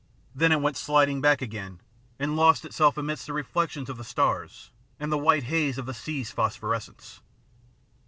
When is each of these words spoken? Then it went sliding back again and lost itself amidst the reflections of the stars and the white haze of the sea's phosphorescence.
Then 0.33 0.51
it 0.51 0.61
went 0.61 0.77
sliding 0.77 1.21
back 1.21 1.43
again 1.43 1.79
and 2.17 2.35
lost 2.35 2.65
itself 2.65 2.97
amidst 2.97 3.27
the 3.27 3.33
reflections 3.33 3.87
of 3.87 3.97
the 3.97 4.03
stars 4.03 4.71
and 4.99 5.11
the 5.11 5.15
white 5.19 5.43
haze 5.43 5.77
of 5.77 5.85
the 5.85 5.93
sea's 5.93 6.31
phosphorescence. 6.31 7.21